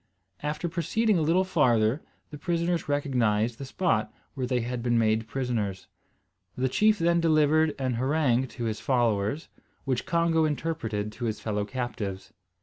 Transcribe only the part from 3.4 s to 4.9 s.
the spot where they had